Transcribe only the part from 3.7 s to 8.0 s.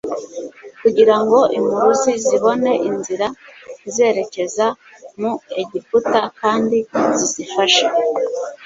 izerekeza mu Egiputa kandi zizifashe